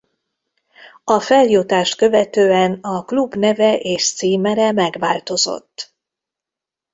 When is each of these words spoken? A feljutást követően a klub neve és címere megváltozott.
A 1.03 1.19
feljutást 1.19 1.95
követően 1.95 2.73
a 2.81 3.03
klub 3.05 3.33
neve 3.35 3.77
és 3.77 4.13
címere 4.13 4.71
megváltozott. 4.71 5.95